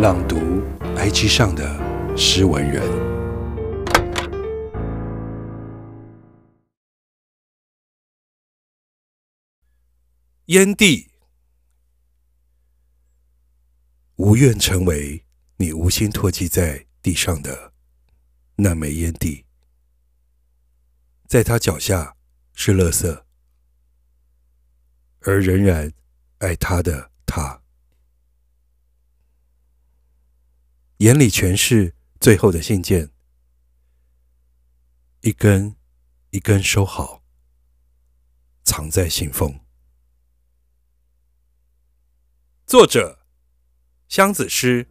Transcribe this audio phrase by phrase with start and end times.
[0.00, 0.36] 朗读
[0.96, 2.82] IG 上的诗文人。
[10.46, 11.10] 烟蒂，
[14.16, 15.22] 无愿成为
[15.58, 17.74] 你无心唾弃在地上的
[18.56, 19.44] 那枚烟蒂，
[21.26, 22.16] 在他脚下
[22.54, 23.22] 是垃圾，
[25.20, 25.92] 而仍然
[26.38, 27.60] 爱他的他。
[31.00, 33.10] 眼里全是最后的信件，
[35.22, 35.74] 一根
[36.28, 37.22] 一根收好，
[38.64, 39.60] 藏在信封。
[42.66, 43.20] 作者：
[44.08, 44.86] 箱子诗。